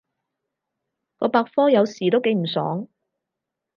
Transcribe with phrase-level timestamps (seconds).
[1.17, 2.87] 個百科有時都幾唔爽